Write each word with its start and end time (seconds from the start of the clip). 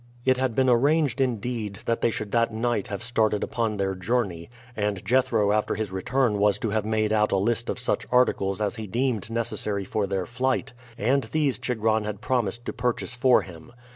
It 0.25 0.37
had 0.37 0.55
been 0.55 0.67
arranged 0.67 1.21
indeed 1.21 1.77
that 1.85 2.01
they 2.01 2.09
should 2.09 2.31
that 2.31 2.51
night 2.51 2.87
have 2.87 3.03
started 3.03 3.43
upon 3.43 3.77
their 3.77 3.93
journey, 3.93 4.49
and 4.75 5.05
Jethro 5.05 5.51
after 5.51 5.75
his 5.75 5.91
return 5.91 6.39
was 6.39 6.57
to 6.57 6.71
have 6.71 6.85
made 6.85 7.13
out 7.13 7.31
a 7.31 7.37
list 7.37 7.69
of 7.69 7.77
such 7.77 8.07
articles 8.11 8.59
as 8.59 8.77
he 8.77 8.87
deemed 8.87 9.29
necessary 9.29 9.85
for 9.85 10.07
their 10.07 10.25
flight, 10.25 10.73
and 10.97 11.25
these 11.25 11.59
Chigron 11.59 12.03
had 12.03 12.19
promised 12.19 12.65
to 12.65 12.73
purchase 12.73 13.15
for 13.15 13.43
him. 13.43 13.73